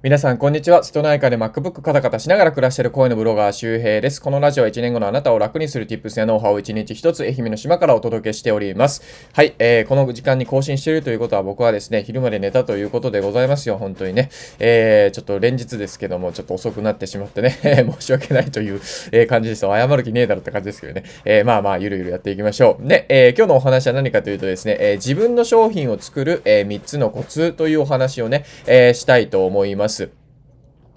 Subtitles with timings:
[0.00, 0.84] 皆さん、こんにちは。
[0.84, 4.22] 瀬戸内海で MacBook カタカタしながら暮らしている声のブロガー周平です。
[4.22, 9.02] このラジオは1年後のあなたを楽にする Tips やノウハウを1日1つ愛媛の島からお届けしております。
[9.32, 13.76] はい、えー、この時間に更新しているということは僕はですね、昼まで寝たということでございますよ。
[13.76, 14.30] 本当にね。
[14.60, 17.58] えー、ちょっと連日ですけども、ちょっと遅くなってしまってね、
[17.98, 18.80] 申し訳ないという、
[19.10, 21.02] え感じです謝る気ねえだろって感じですけどね。
[21.24, 22.86] えー、まあまあ、ゆるゆるやっていきましょう。
[22.86, 29.87] で、えー、今日のお話は何かというとですね、え、自分の商品を作る、え、3つのコツというお話をね、え、したいと思います。
[29.88, 30.10] ます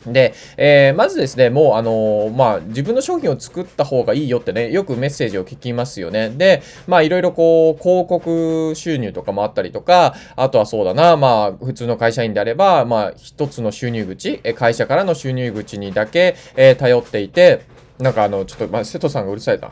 [0.05, 6.29] で、えー、まずですね、もう、あのー、まあ、自分の商品を作った方がいいよってね、よくメッセージを聞きますよね。
[6.29, 17.61] で、まあ、いろいろこう、広告収入とかもあったりとか、あとはそうだな、まあ、普通の会社員であれば、まあ、一つの収入口、会社からの収入口にだけ、えー、頼っていて、
[17.99, 19.69] なんかあの、ちょっと、まあ、瀬戸さんがうるさいな。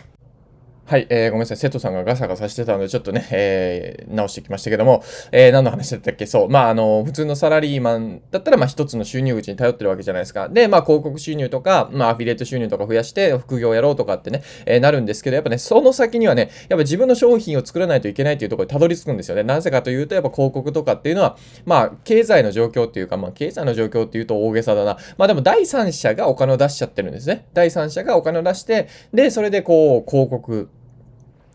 [0.90, 1.58] はい、えー、ごめんなさい。
[1.58, 6.26] 瀬戸さんがガサガサしてたので、ちょっとね、えー、直してきましたけども、えー、何の話だったっけ？
[6.26, 6.50] そう。
[6.50, 10.50] まあ、あの、普通のサラリーマンだったら、まあ、一つの収入口に頼ってるわけじゃないですか。
[10.50, 19.44] で、まあ、広告収入とか、まあ、アフィリエイト収入とか増やして、副業やろうとかってね、えー、なるんですけど、やっぱね、その先にはね、やっぱ自分の商品を作らないといけないというところにたどり着くんですよね。
[19.44, 24.98] なぜかというと、やっぱ広告とかっていうのは、まあ、経済の状況っていうか、まあ、経済の状況っていうと大げさだな。
[25.20, 27.46] まあ、でも、第三者がお金を出しちゃってるんですね。
[27.54, 30.68] 第三者がお金を出して、で、それでこう、広告、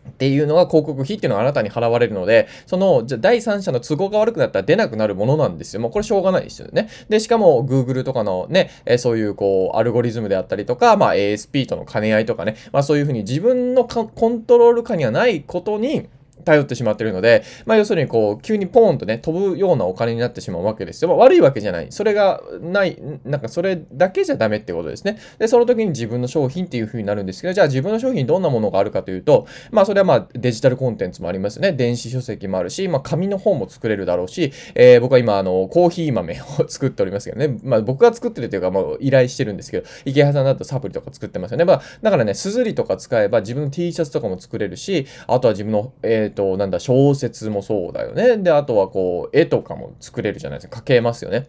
[0.09, 5.81] っていうのが広告費っていうのはあなたに払われるので、その、じゃ第三者の都合が悪くなったら出なくなるものなんですよ。
[5.81, 6.89] もうこれしょうがないですよね。
[7.09, 16.07] で、しかも Google とかのね、えそういうこう、アルゴリズムであったりとか、まあ ASP との兼ね合いとかね、まあそういうふうに自分のコントロール下にはないことに、
[16.45, 21.09] 頼ってしまってるので、まあ、要するにこう、急にポーンとね、飛ぶようなお金になってしまうわけですよ。
[21.09, 21.87] まあ、悪いわけじゃない。
[21.89, 25.17] それがない、なんかそれだけじゃダメってことですね。
[25.39, 31.73] で、その時に自分の商品っていう風になるんですけど、じゃあ自分の商品どんなものがあるかというと、まあ、それはまあ、デジタルコンテンツもありますよね。
[31.73, 37.57] 電子書籍もあるし、まあ、紙の本も作れるだろうし、えー、僕は今、あの、コーヒー豆を作っておりますけどね。
[37.63, 41.65] まあ、僕が作ってるというか、まあ、依頼してるんですけど、池原さんだとサプリとか作ってますよね。
[41.65, 48.37] まあ、だからね、すずりとか使えば自分の T シャツとかも作れるし、あとは自分の、え、ー、と、なんだ、小説もそうだよね。
[48.37, 50.79] で、あとはこう、絵とかも作れるじゃないですか。
[50.81, 51.47] 描けますよね。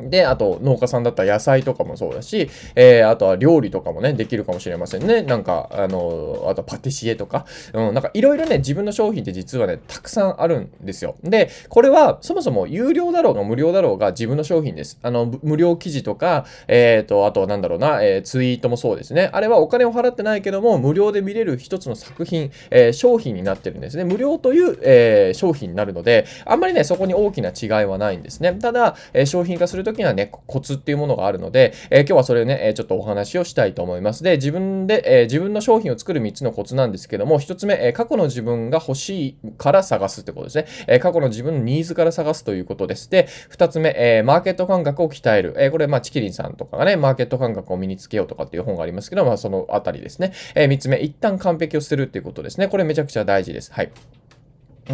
[0.00, 5.22] で、あと農家さんだったら野菜とかもそうだし、えー、あとは料理とかもね、できるかもしれませんね。
[5.22, 11.16] なんか、あの、あとパティシエとか、うん、なんかいろいろね、自分の商品って実はね、たくさんあるんですよ。
[11.22, 14.98] で、これはそもそも有料だろうが無料だろうが自分の商品です。
[15.02, 19.30] あの、無料記事とか、えっ、ー、と、あとはなんだろうな、えー、ツイートもそうですね。
[19.32, 24.04] あれはお金を払ってないけども、無料で見れる一つの作品、えー、商品になってるんですね。
[24.04, 28.52] 無料という、え商品になるので、あんまりね、そこに大きな違いはないんですね。
[28.54, 34.22] ただ、え商品化するときにはね、コツっていうものがあるので、えー、今日はそれをね、えちょっとお話をしたいと思います。
[34.22, 40.66] で、自分で、え自分の商品を作る3つのコツなんですけども、1つ目、え過去の自分が欲しいから探すってことですね。
[40.86, 43.10] え過去の自分のニーズから探すということです。
[43.10, 45.54] で、2つ目、えマーケット感覚を鍛える。
[45.58, 50.32] えこれ、まあ、チキリンさんとかがね、マーケット感覚を身につけようとかっていう本がありますけど、まあ、そのあたりですね。
[50.54, 52.68] え3つ目、一旦完璧を捨てるっていうことですね。
[52.68, 53.72] これめちゃくちゃ大事です。
[53.72, 53.90] はい。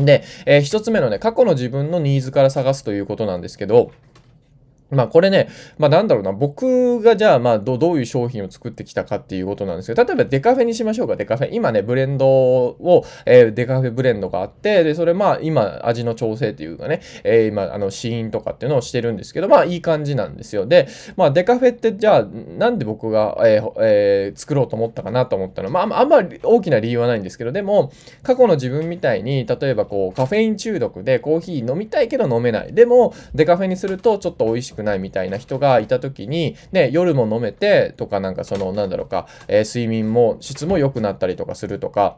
[0.02, 3.92] で、えー、一つ目のね、過去の自分のニーズから探すということなんですけど、
[4.94, 11.48] まあこれね、まあなんだろうな、僕がじゃあまあどどういう商品を作ってきたかっていうことなんですけど、例えばデカフェにしましょうか、デカフェ。
[11.52, 20.66] 今ね、ブレンドを、えー、デカフェブレンドがあって、で、それまあ今味の調整っていうかね、えー、今あの試飲とかっていうのをしてるんですけど、まあいい感じなんですよ。
[20.66, 22.24] で、まあデカフェってじゃあ
[22.58, 25.72] なんで僕が、えーえー、作ろうと思ったかなと思ったの？
[25.72, 32.72] は、まああんまり大きな理由はないんですけど、でも過去の自分みたいに、例えばこうカフェイン中毒でコーヒー飲みたいけど飲めない。
[32.72, 42.16] でもデカフェにするとちょっと美味しくないみたいな人がいた時に、ね、夜も飲めてとかなんかそのなんだろうか、えー、睡眠も質も良くなったりとかするとか、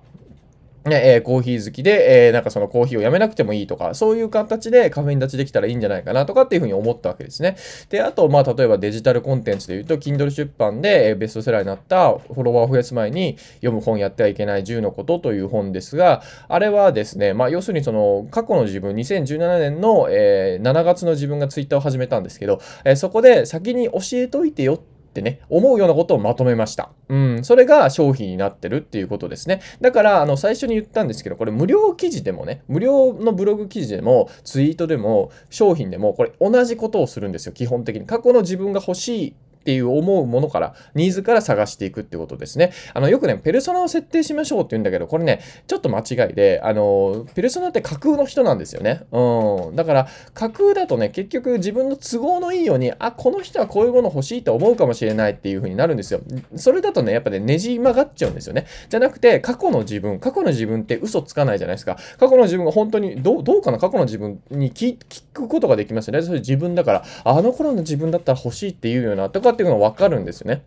[0.88, 7.56] ね、えー、コーヒー好きで、えー、なんかそのコーヒーをやめなくてもいいとか、そういう形でカフェイン立ちできたらいいんじゃないかなとかっていうふうに思ったわけですね。
[7.90, 26.90] で、あと、まあ、例えばデジタルコンテンツで言うと、Kindle 出版で、え、ベストセラーになったフォロワーを増やす前に読む本やってはいけない10のことという本ですが、あれはですね、まあ、要するにその過去の自分、2017年の、えー、7月の自分がツイッターを始めたんですけど、え、そこで先に教えといてよってってね、思うようなことをまとめました。
[27.08, 29.62] うん、それが商品になってるっていうことですね。
[29.80, 38.04] だから、あの、最初に言ったんですけど、これ無料記事でもね、無料のブログ記事でも、ツイートでも、商品でも、これ同じことをするんですよ、基本的に。
[38.04, 39.34] 過去の自分が欲しい
[39.66, 42.70] っていう思うものから、ニーズから探していくってことですね。
[42.94, 49.00] あの、よくね、ペルソナを設定しましょうって言うんだけど、これね、ちょっと間違いで、あの、ペルソナって架空の人なんですよね。
[49.10, 49.74] うん。
[49.74, 56.20] だから、架空だとね、結局自分の都合のいいように、あ、この人はこういうもの欲しいと思うかもしれないっていう風になるんですよ。
[56.54, 58.66] それだとね、やっぱね、ねじ曲がっちゃうんですよね。
[58.88, 61.96] じゃなくて、過去の自分、過去の自分って嘘つかないじゃないですか。
[62.20, 63.78] 過去の自分が本当に、どう、どうかな？
[63.78, 64.96] 過去の自分に聞
[65.32, 66.22] くことができますよね。
[66.22, 70.64] それ自分だから、あの頃の自分だったら欲しいっていうような、とかっていうのがわかるんですよね。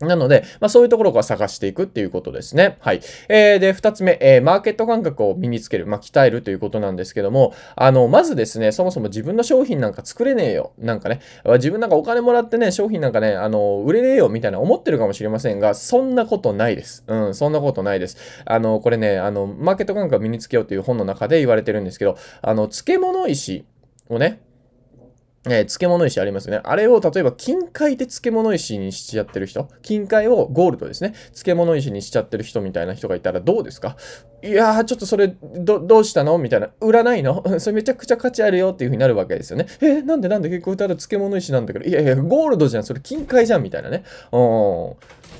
[0.00, 2.78] なので、まあ、そういうところから探していくっていうことですね。
[2.80, 3.00] はい。
[3.28, 10.72] えー、で、二つ目、えー、マーケット感覚を身につける、まあ、鍛えるということなんですけども、あの、まずですね、そもそも自分の商品なんか作れねえよ。
[10.78, 11.20] なんかね、
[11.54, 17.02] 自分なんかお金もらってね、商品なんかね、あの、売れねえよみたいな思ってるかもしれませんが、そんなことないです。
[17.08, 18.18] うん、そんなことないです。
[18.44, 23.64] あの、これね、あの、マーケット感覚を身につけようという本の中で言われてるんですけど、あの、漬物石
[24.08, 24.42] をね、
[25.48, 26.60] えー、漬物石ありますよね。
[26.64, 33.96] あれを例えば金塊で漬物石にしちゃってる人、金塊をゴールドですね、漬物石にしちゃってる人みたいな人がいたらどうですか？
[34.42, 36.38] いやー、ちょっとそれ、ど、どうしたの？
[36.38, 36.70] みたいな。
[36.80, 37.42] 売らないの？
[37.58, 39.66] それめちゃくちゃ価値あるよっていう風になるわけですよね。
[39.80, 40.28] えー、なんで？
[40.28, 40.48] なんで？
[40.48, 44.04] 結構ただ漬物石なんだけど、いやいや、ゴールドじゃん、それ金塊じゃん、みたいなね。
[44.32, 44.38] うん。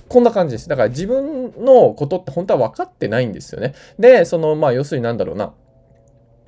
[0.09, 0.69] こんな感じです。
[0.69, 3.75] だから自分のことって本当は分かってないんですよね。
[3.99, 5.53] で、その、まあ、要するになんだろうな。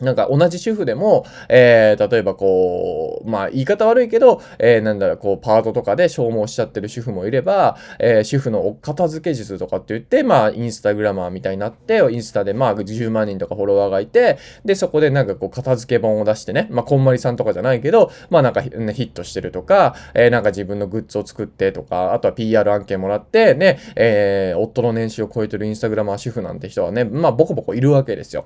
[0.00, 28.44] なんか同じ主婦でも、えー、例えばこう、まあ言い方悪いけど、えー、なんだろう、こう、パートとかで消耗しちゃってる主婦もいれば、えー、主婦の片付け術とかって言って、まあインスタグラマーみたいになって、インスタでまあ10万人とかフォロワーがいて、で、そこでなんかこう、片付け本を出してね、まあこんまりさんとかじゃないけど、まあなんか、ヒットしてるとか、えー、なんか自分のグッズを作ってとか、あとは PR 案件もらって、ね、えー、夫の年収を超えてるインスタグラマー主婦なんて人はね、まあボコボコいるわけですよ。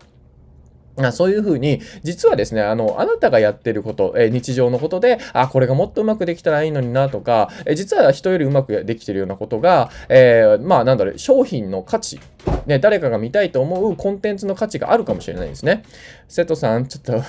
[1.13, 12.21] そういうふうに、実はですね、あの、あなたがやってること、え、日常のことで、あ、これがもっとうまくできたらいいのになとか、え、実は人よりうまくできてるようなことが、えー、まあ、なんだろう、商品の価値、
[12.67, 15.83] ね、誰かが見たいと思うコンテンツの価値があるかもしれないですね。
[16.29, 17.23] 瀬戸さん、ちょっと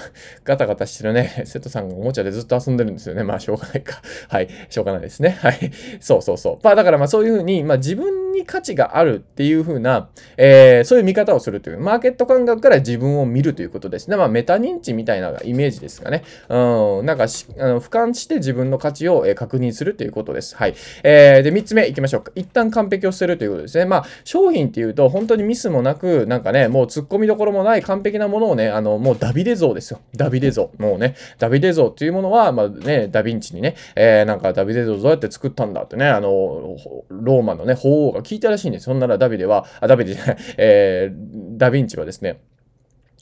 [0.44, 1.44] ガタガタしてるね。
[1.45, 3.23] 瀬戸さんがおもちゃでずっと遊んでるんですよね。
[3.23, 4.01] まあ、しょうがないか。
[4.29, 4.47] はい。
[4.69, 5.38] しょうがないですね。
[5.41, 5.71] はい。
[6.00, 6.59] そうそうそう。
[6.63, 14.17] まあ、だからまあ、そういうふうに、まあ、自分に価値があるっていうふうな、えー、そういう見方をするという、マーケット感覚から自分を見るということですね。
[14.17, 16.23] まあ、メタ認知みたいなイメージですかね。
[16.49, 20.55] うん、なんかし、あの俯瞰して自分の価値を、え、確認するということです。
[20.55, 20.75] はい。
[21.03, 22.31] えー、で、3つ目いきましょうか。
[22.35, 23.85] 一旦完璧を捨てるということですね。
[23.85, 29.99] まあ、商品っていうと、本当にミスもなく、なんかね、もう突っ込みどころもない完璧なものをね、あの、もうダビデ像ですよ。
[30.15, 30.71] ダビデ像。
[30.77, 36.77] もうね、ダビデ像っていうものは、まあね、ダヴィンチにね、えー、なんかダビデ像どうやって作ったんだってね、あの、
[37.09, 38.86] ローマのね、法王が聞いたらしいんです。
[38.86, 42.42] そんならダビデは、あ、ダビデじゃない、 えー、ダヴィンチはですね、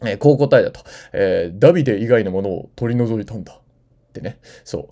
[0.02, 3.60] えー、こう答えだと、えー、ダビデ以外のものを取り除いたんだ。
[4.14, 4.38] ってね。
[4.64, 4.90] そ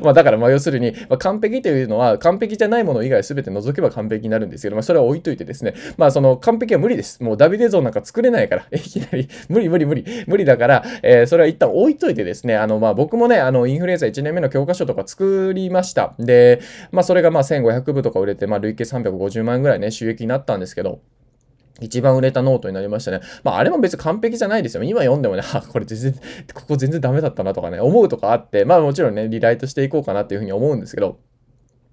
[0.02, 5.74] まあだからまあ要するに、まあ、完璧というのは完璧じゃないもの以外全て除けば完璧になるんですけど、まあそれは置いといてですね。
[5.98, 7.22] まあその完璧は無理です。
[7.22, 8.66] もうダビデ像なんか作れないから。
[8.72, 10.04] いきなり、無理無理無理。
[10.26, 12.56] 無理だから、えー、それは一旦置いといてですね。
[12.56, 16.14] あのまあ僕もね、あのインフルエンザ1年目の教科書とか作りました。
[16.18, 16.60] で、
[16.90, 21.00] まあそれがまあ1500部とか売れて、まあ累計350万円ぐらいね、収益になったんですけど、
[21.80, 23.20] 一番売れたノートになりましたね。
[23.42, 24.82] まあ、あれも別に完璧じゃないですよ。
[24.84, 26.14] 今読んでもね、 あ、これ全然、
[26.54, 31.18] ここ全然ダメだったなとかね、思うとかあって、まあもちろんね、リライトしていこうかなっていうふうに思うんですけど、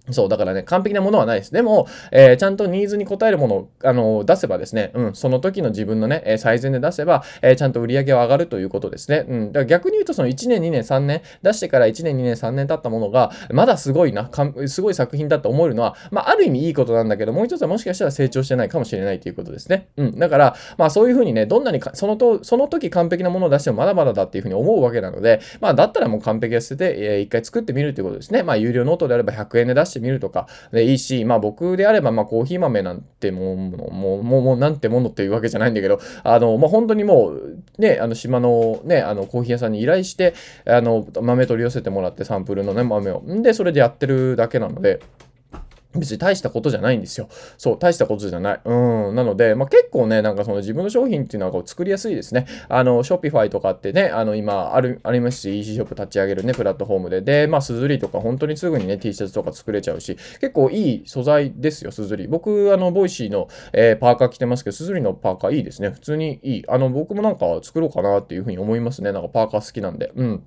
[0.09, 1.53] そう、だからね、完璧なものはないです。
[1.53, 9.25] でも、えー、ちゃんとニーズに応えるものを、あの出せばですね、うん、その時の自分のね、えー、最善で出せば、えー、ちゃんと売り上げは上がるということですね。
[9.27, 9.51] うん。
[9.51, 19.89] だから逆に言うと、その1年、2年、3年、出してから1年、2年、3年経ったものが、まだすごいな、かすごい作品だと思えるのは、まあ、ある意味いいことなんだけど、もう一つはもしかしたら成長してないかもしれないということですね。
[19.97, 20.19] うん。
[20.19, 28.43] だから、まあ、そういうふうにね、どんなにかそのと、その時完璧なものを出してもまだまだだっていうふうに思うわけなので、まあ、だったらもう完璧は捨てて、えー、一回作ってみるということですね。
[28.43, 40.33] まあ、有料ノートであれば100円で出してしてみるとか、でいいし、まあ僕であれば、まあコーヒー豆なんてもう、もう、もう、もうなんてものっていうわけじゃないんだけど、あの、まあ本当にもう、ね、あの島のね、あのコーヒー屋さんに依頼して、
[40.65, 43.21] あの、豆取り寄せてもらってサンプルのね、豆を。
[43.21, 45.01] んで、それでやってるだけなので、
[45.95, 47.27] 別に大したことじゃないんですよ。
[47.57, 48.61] そう、大したことじゃない。
[48.63, 49.15] うん。
[49.15, 52.45] なので、まあ、結構ね、なんかその自分の商品っていうのはこう作りやすいですね。
[52.69, 57.21] あの、 Shopify とかってね、あの、今ある、ありますし、EC ショップ立ち上げるね、プラットフォームで。
[57.21, 62.27] で、まあ、 SUZURI とか本当にすぐにね、T シャツとか作れちゃうし、結構いい素材ですよ、 SUZURI。
[62.27, 65.89] 僕、あの、 Voicy の、えー、パーカー着てますけど、 SUZURI のパーカーいいですね。
[65.89, 66.63] 普通にいい。
[66.69, 69.11] あの、僕もなんか作ろうかなっていうふうに思いますね。
[69.11, 70.11] なんかパーカー好きなんで。
[70.15, 70.43] うん。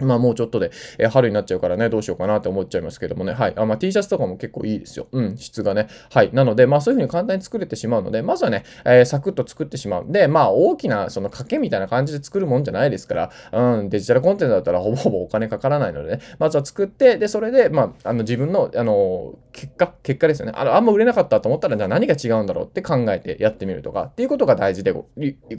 [0.00, 3.32] まあもうちょっとで、えー、春になっちゃうからね、どうしようかなって思っちゃいますけどもね。
[3.32, 3.52] はい。
[3.56, 5.08] あまあ T シャツとかも結構いいですよ。
[5.12, 5.88] うん、質がね。
[6.10, 6.30] はい。
[6.32, 10.06] なので、まあそういうふうに簡単に作れてしまうので、まずはね、えー、サクッと作ってしまう。
[10.08, 20.52] で、まあ大きなその賭けみたいな感じで作るもんじゃないですから、うん、デジタルコンテンツだったらほぼほぼお金かからないのでね、まずは作って、で、それで、まあ、あの自分の、あの、結果、結果ですよね。
[20.54, 25.04] あの、あんま売れなかったと思ったら、じゃあ何が違うんだろうって考えてやってみるとか、っていうことが大事でご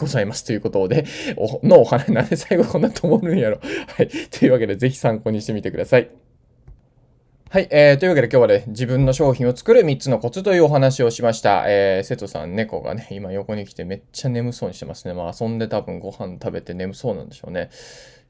[0.07, 3.59] ざいますということで、おのお話、なんで最後こんなと思うんやろ。
[3.97, 4.07] はい。
[4.07, 6.09] というわけで、ぜひ参考にしてみてください。
[7.49, 11.65] はい、えー、というわけで今日はね、自分の商品を作る3つのコツというお話をしました。
[11.67, 15.13] えー、瀬戸さん、猫がね、今横に来てめっちゃ眠そうにしてますね。
[15.13, 17.69] まあ遊んで多分ご飯食べて眠そうなんでしょうね。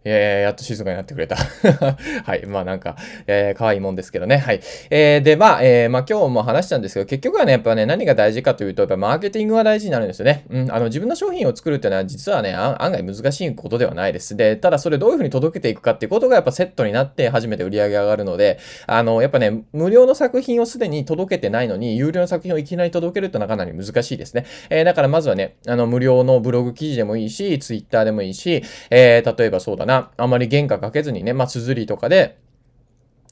[0.06, 1.36] えー、やっと静かになってくれた。
[2.24, 2.46] はい。
[2.46, 2.96] まあなんか、
[3.27, 4.38] えー、可愛いもんですけどね。
[4.38, 4.62] はい。
[4.89, 10.46] えー、で、まあ、えー、まあ今日も話したんですけど、結局はね、やっぱね、何が大事かというと、やっぱマーケティングが大事になるんですよね。
[10.50, 10.72] うん。
[10.72, 14.38] あの、自分の商品を作るっていうのは、実はね、案外難しいことではないです。
[14.38, 24.46] で、ただそれどういうふうに届けていくかっていうことがやっぱセットになって初めて売り上げ上がるので、あの、やっぱね、無料の作品をすでに届けてないのに、有料の作品をいきなり届けるってのはかなり難しいですね。
[24.70, 32.38] えー、だからまずはね、あの、無料のブログ記事でもいいし、ツイッターでもいいし、えー、例えばそうだねな、あまり原価かけずにね、まあ、綴りとかで、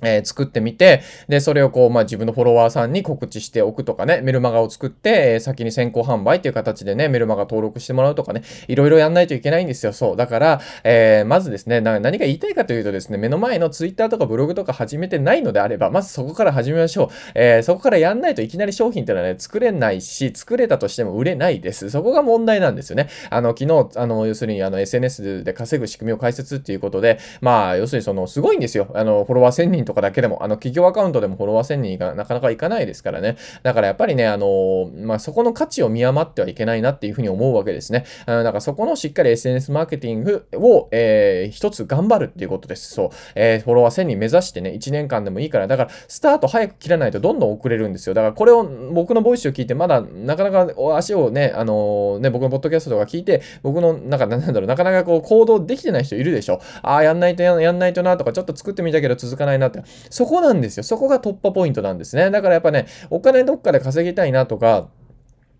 [0.01, 9.93] えー、作ってみて、で、それをこう、まあ、自分のフォロワーさんに告知しておくとかね、メルマガを作って、えー、先に先行販売っていう形でね、メルマガ登録してもらうとかね、いろいろやんないといけないんですよ。
[9.93, 10.15] そう。
[10.15, 17.09] だから、えー、まずですね、何が言いたいかというとですね、目の前のツイッターとかブログとか始めてないのであれば、まずそこから始めましょう。
[17.35, 21.89] えそこからやんないといきなり商品ってのはね、作れないし、作れたとしても売れないです。
[21.89, 23.09] そこが問題なんですよね。
[23.29, 28.87] あの、昨日、あの、要するに、あの、SNS で稼ぐ仕組みを解説っていうことで、まあ、要するにその、すごいんですよ。
[28.93, 33.37] あの、フォロワー1000人とかだけでも、あの、企業アカウントでもフォロワー1000人がなかなかいかないですからね。
[33.63, 38.05] だからやっぱりね、あのまあ、そこの価値を見余ってはいけないなっていうふうに思うわけですね。
[38.25, 42.93] だからそこのしっかり SNS マーケティングを、えー、一つ頑張るっていうことです。
[42.93, 43.09] そう。
[43.35, 48.13] えー、フォロワー1000人目指してね、1年間でもいいから、だからスタート早く切らないとどんどん遅れるんですよ。
[48.13, 56.61] だからこれを僕のボイスを聞いて、まだなかなか足をね、あのー、ね、僕のポッドキャストとか聞いて、僕の、なんか、なんだろう、なかなかこう行動できてない人いるでしょ。
[56.81, 59.76] ああ、やんないとやんないとなとか、ちょっと作ってみたけど続かないなって。
[59.85, 60.83] そこなんですよ。
[60.83, 62.29] そこが突破ポイントなんですね。
[62.31, 64.89] だからやっぱね、お金どっかで稼ぎたいなとか、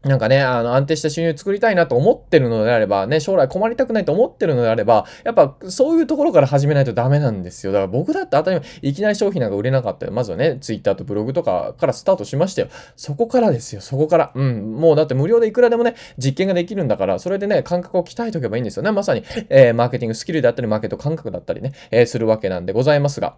[0.04, 7.74] なんかね、あの、安定した収入作りたいなと思ってるのであれば、ね、将来困りたくないと思ってるのであれば、やっぱそういうところから始めないとダメなんですよ。
[7.74, 10.12] だから僕だって当たり前、いきなり商品なんか売れなかったよ。
[10.12, 12.68] まずはね、ツイッターとブログとかからスタートしましたよ。
[12.96, 14.32] そこからですよ、そこから。
[14.36, 18.92] うん、もうだって無料でいくらでもね、実験ができるんだから、それでね、感覚を鍛えておけばいいんですよね。
[18.92, 23.36] まさに、えー、マーケティングスキルであったり、マーケット感覚だったりね、えー、するわけなんでございますが。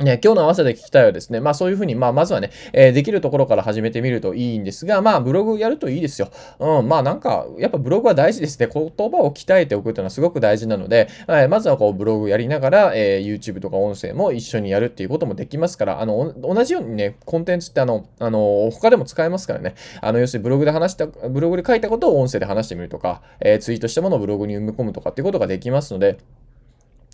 [0.00, 6.30] ね、今日の合わせて聞きたいはですね、まあそういうふうに、まあまずはね、えー、できるところから始めてみるといいんですが、まあブログやるといいですよ。
[6.58, 8.68] うん、まあなんか、やっぱブログは大事ですね。
[8.74, 19.76] 言葉を鍛えておくというのはすごく大事なので、えー、まずはこうブログやりながら、えー、YouTube とか音声も一緒にやるっていうこともできますから、あの、同じようにね、コンテンツってあの、あの、他でも使えますからね。
[20.00, 26.18] あの、要するにブログで話した、ブログで書いたことを音声で話してみるとか、えー、ツイートしたものをブログに埋め込むとかっていうことができますので、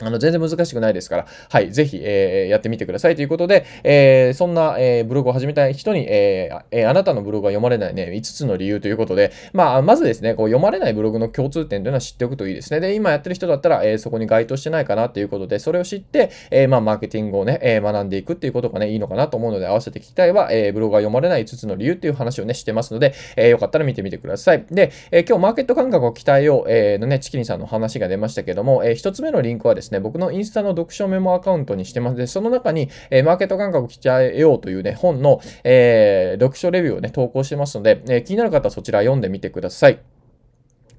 [0.02, 12.80] あの、全然難しくないですから、はい、ぜひ、えー、やってみてくださいということで、えー、そんな、えー、ブログを始めたい人に、えーえ、あなたのブログが読まれないね、5つの理由ということで、まあ、まずですね、こう読まれないブログの共通点というのは知っておくといいですね。
[12.80, 24.64] で、今やってる人だったら、え、そこに該当してないかなということで、それを知って、え、まあ、マーケティングをね、え、学んでいくっていうことがね、いいのかなと思うので、合わせて聞きたいは、え、ブログが読まれない5つの理由っていう話をね、してますので、え、よかったら見てみてください。
[24.70, 40.00] で、え、今日マーケット感覚を鍛えよう、え、のね、チキリンさんの話が出ましたけども、えー、1つ目のリンクはですね、ね僕のインスタの読書メモアカウントにしてますで、その中に、えー、マーケット感覚を鍛えようというね、本の、えー、読書レビューをね、投稿してますので、え、気になる方はそちら読んでみてください。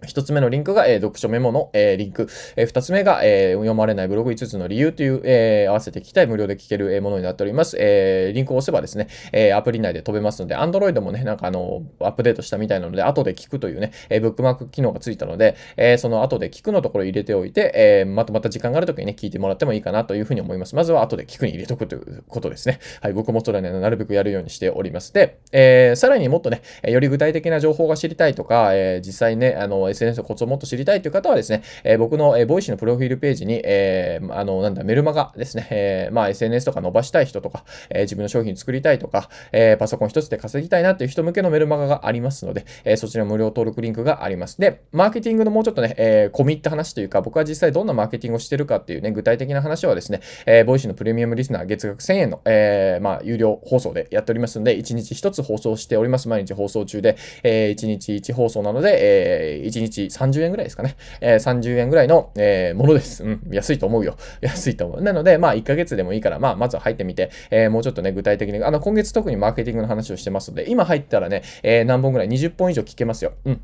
[0.06, 2.28] 一つ目のリンクが、えー、読書メモの、えー、リンク。
[2.56, 7.78] えー、二つ目が、えー、読まれないブログ5つの理由という、えー、合わせて聞きたい無料で聞ける、え、ものになっております。
[7.80, 20.76] えー、リンクを押せばですね、えー、アプリ内で飛べますので、Android もね、なんかあの、アップデートしたみたいなので、後で聞くというね、えー、ブックマーク機能がついたので、えー、その後で聞くのところ入れておいて、えー、またまた時間があるときにね、聞いてもらってもいいかなというふうに思います。
[20.76, 22.80] まずは後で聞くに入れとくということですね。
[23.02, 25.14] はい、僕もそれはね、なるべくやるようにしております。
[25.14, 44.60] で、えー、さらにもっとね、より具体的な情報が知りたいとか、えー、実際ね、あの、SNS のコツをもっと知りたいという方はですね、えー、僕の、えー、 Voicy のプロフィールページに、えー、あの、なんだ、メルマガですね、えー、まあ SNS とか伸ばしたい人とか、えー、自分の商品作りたいとか、えー、パソコン一つで稼ぎたいなっていう人向けのメルマガがありますので、えー、そちら無料登録リンクがあります。
[44.60, 56.28] で、マーケティングのもうちょっとね、えー、込み入った話というか、僕は実際どんなマーケティングをしてるかっていうね、具体的な話はですね、えー、 Voicy のプレミアムリスナー月額1000円の、えー、まあ、有料放送でやっておりますので、1日1つ放送しております。
[56.28, 60.96] 毎日放送中で、えー、1日1放送なので、えー、1 1日30円ぐらいですかね。
[61.20, 63.24] えー、30円ぐらいの、えー、ものです。
[63.24, 64.16] うん、安いと思うよ。
[64.42, 65.02] 安いと思う。
[65.02, 73.34] なので、まあ、1ヶ月でもいいから、まあ、まずは入ってみて、えー、もうちょっとね、具体的に、あの、今月特にマーケティングの話をしてますので、今入ったらね、えー、何本ぐらい ?20 本以上聞けますよ。
[73.46, 73.62] うん。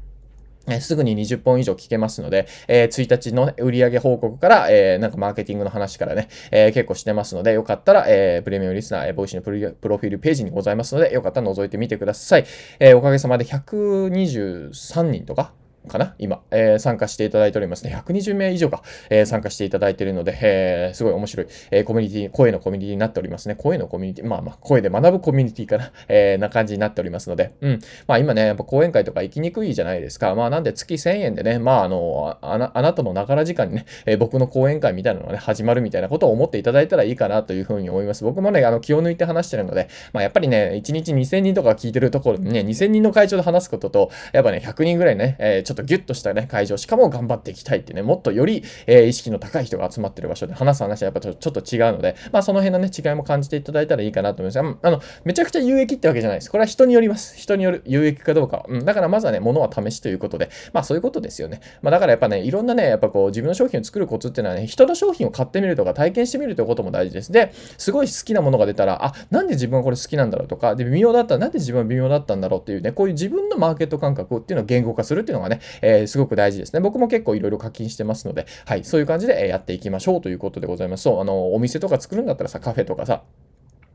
[0.81, 12.45] すぐに20本以上聞けますので、えー、1日の、ね、売上報告から、えー、なんかマーケティングの話からね、えー、結構してますので、よかったら、え、プレミアムリスナー、えー、 Voicy のプロフィールページにございますので、よかったら覗いてみてください。
[12.79, 15.53] え、おかげさまで123人とか、
[15.87, 16.15] かな？
[16.19, 17.95] 今、えー、参加していただいておりますね。
[17.95, 23.55] 120名以上か、えー、参加していただいているので、えー、すごい面白い、えコミュニティ、声のコミュニティになっておりますね。
[23.55, 27.79] 声のコミュニティ、まあまあ、声で学ぶコミュニティかな、 えな感じになっておりますので、うん。
[28.07, 30.35] まあ今ね、やっぱ講演会とか行きにくいじゃないですか。
[30.35, 38.23] まあなんで月1000円でね、まああの、あなあなたのながら時間にね、え僕の講演会みたいなのがね、始まるみたいなことを思っていただいたらいいかなというふうに思います。
[38.23, 54.77] 僕もね、あの、気を抜いて話してるので、まあやっぱりね、1日2000人とか聞いてるところにね、2000人の会長で話すことと、やっぱね、100人ぐらいね、えちょっととギュッとしたね、会場、しかも頑張っていきたいってね、もっとより、えー、意識の高い人が集まってる場所で話す話はやっぱちょっと違うので、まあその辺のね、違いも感じていただいたらいいかなと思います。
[54.81, 56.51] あの、めちゃくちゃ有益ってわけじゃないです。
[56.51, 57.37] これは人によります。
[57.37, 58.85] 人による有益かどうかうん。
[58.85, 61.61] だからまずはね、物は試しということで、まあそういうことですよね。
[61.81, 67.31] まあだからやっぱね、いろんなね、やっぱこう自分の商品を作るコツっていうのはね、人の商品を買ってみるとか体験してみるということも大事です。
[67.31, 76.79] で、すごい好きなものが出たら、あ、なんで自分はこれ好きなんだろうとか、で、微妙だったらなんで自分は微妙だったんだろうっていうね、こういう自分のマーケット感覚っていうのを言語化するっていうのがね、えー、すごく大事ですね。
[76.79, 81.03] 僕も結構いろいろ課金してますので、はい、そういう感じでやっていきましょうということでございます。
[81.03, 83.23] そう、あの、お店とか作るんだったらさ、カフェとかさ、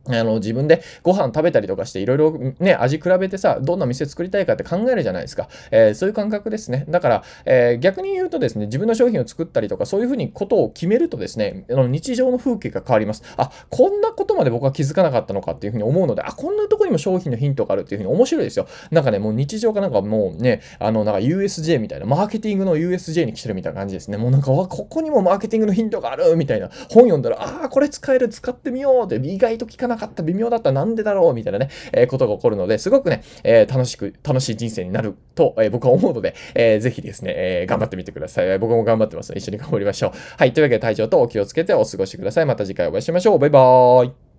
[0.09, 5.49] あの、自分でご飯食べたりとかして、いろいろね、味比べてさ、どんな店作りたいかって考えるじゃないですか。
[5.71, 6.85] えー、そういう感覚ですね。
[6.89, 13.23] だから、えー、逆に言うとですね、自分の商品を作ったりとか、そういうふうにことを決めるとですね、あの日常の風景が変わります。
[13.37, 18.67] あ、こんなことまで僕は気づかなかったのかっていうふうに思うので、あ、こんなとこにも商品のヒントがあるっていうふうに面白いですよ。
[18.91, 24.17] なんかね、もう日常がなんかもうね、あの、なんか USJ みたいな、マーケティングの USJ に来てるみたいな感じですね。
[24.17, 26.69] もうなんか、わここにもマーケティングのヒントがあるみたいな。
[26.91, 38.59] 本読んだら、ああ、これ使える、使ってみようって、意外と聞かななかった、微妙だったなんでだろうみたいなね、えー、ことが起こるので、すごくね、えー、楽しく、楽しい人生になると、えー、僕は思うので、えー、ぜひですね、えー、頑張ってみてください。
[38.59, 40.13] 僕も頑張ってます、一緒に頑張りましょう。
[40.39, 42.47] はい、というわけで体調とお気をつけてお過ごしください。
[42.47, 43.39] また次回お会いしましょう。
[43.39, 44.32] バイバーイ。